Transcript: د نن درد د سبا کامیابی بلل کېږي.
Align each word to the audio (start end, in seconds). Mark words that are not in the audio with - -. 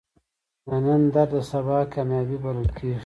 د 0.67 0.69
نن 0.85 1.01
درد 1.13 1.31
د 1.37 1.37
سبا 1.51 1.77
کامیابی 1.93 2.37
بلل 2.43 2.69
کېږي. 2.77 2.99